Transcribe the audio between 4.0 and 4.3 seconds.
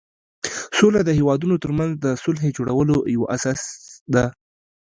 ده.